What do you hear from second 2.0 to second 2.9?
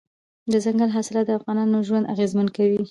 اغېزمن کوي.